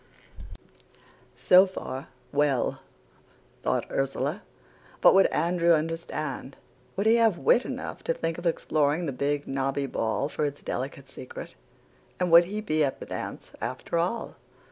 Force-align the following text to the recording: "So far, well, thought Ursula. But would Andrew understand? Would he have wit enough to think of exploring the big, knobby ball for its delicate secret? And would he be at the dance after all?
"So 1.35 1.67
far, 1.67 2.07
well, 2.31 2.81
thought 3.61 3.85
Ursula. 3.91 4.41
But 4.99 5.13
would 5.13 5.27
Andrew 5.27 5.73
understand? 5.73 6.57
Would 6.95 7.05
he 7.05 7.17
have 7.17 7.37
wit 7.37 7.65
enough 7.65 8.03
to 8.05 8.13
think 8.15 8.39
of 8.39 8.47
exploring 8.47 9.05
the 9.05 9.11
big, 9.13 9.47
knobby 9.47 9.85
ball 9.85 10.27
for 10.27 10.43
its 10.43 10.63
delicate 10.63 11.07
secret? 11.07 11.53
And 12.19 12.31
would 12.31 12.45
he 12.45 12.61
be 12.61 12.83
at 12.83 12.99
the 12.99 13.05
dance 13.05 13.51
after 13.61 13.99
all? 13.99 14.37